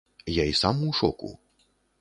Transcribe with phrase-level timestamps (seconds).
[0.41, 1.33] Я і сам у шоку.